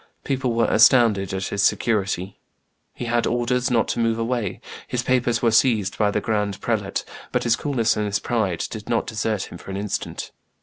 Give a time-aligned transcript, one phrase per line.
[0.23, 2.39] People were astounded at his security.
[2.91, 7.05] He had orders not to move away; his papers were seized by the grand prelate;
[7.31, 10.31] but his coolness and his pride did not desert him for an instant.